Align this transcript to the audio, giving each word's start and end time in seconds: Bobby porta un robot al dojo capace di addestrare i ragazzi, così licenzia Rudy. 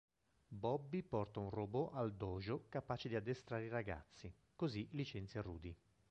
Bobby 0.61 1.03
porta 1.03 1.39
un 1.41 1.51
robot 1.51 1.91
al 1.93 2.17
dojo 2.17 2.65
capace 2.71 3.07
di 3.07 3.15
addestrare 3.15 3.65
i 3.65 3.69
ragazzi, 3.69 4.33
così 4.55 4.87
licenzia 4.93 5.41
Rudy. 5.43 5.77